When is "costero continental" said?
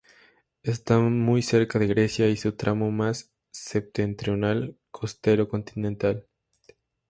4.89-6.27